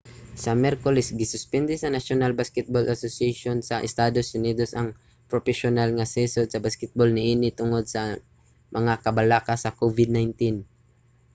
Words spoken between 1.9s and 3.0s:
national basketball